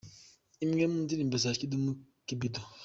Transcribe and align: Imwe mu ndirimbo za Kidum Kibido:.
Imwe 0.65 0.83
mu 0.91 0.97
ndirimbo 1.05 1.35
za 1.43 1.51
Kidum 1.59 1.83
Kibido:. 2.25 2.61